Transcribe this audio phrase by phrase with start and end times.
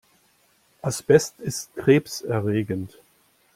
[0.81, 2.97] Asbest ist krebserregend.